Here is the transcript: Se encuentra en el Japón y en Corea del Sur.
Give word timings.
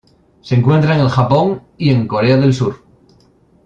Se 0.41 0.55
encuentra 0.55 0.95
en 0.95 1.01
el 1.01 1.09
Japón 1.09 1.61
y 1.77 1.91
en 1.91 2.07
Corea 2.07 2.35
del 2.37 2.55
Sur. 2.55 2.83